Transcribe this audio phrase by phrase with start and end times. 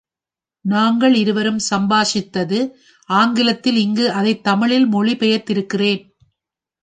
[0.69, 2.69] நாங்களிருவரும் சம்பாஷித்தது
[3.09, 6.09] ஆங்கிலத்தில் இங்கு அதைத் தமிழில் மொழி பெயர்த்திருக்கிறேன்.